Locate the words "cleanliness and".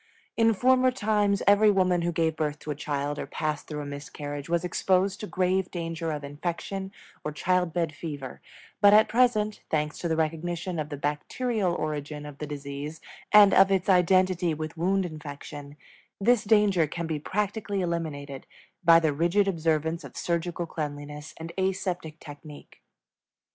20.65-21.51